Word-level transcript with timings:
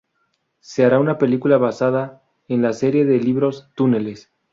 Se 0.61 0.83
hará 0.83 0.97
una 0.99 1.19
película 1.19 1.59
basada 1.59 2.23
en 2.47 2.63
la 2.63 2.73
serie 2.73 3.05
de 3.05 3.19
libros 3.19 3.69
"Túneles". 3.75 4.31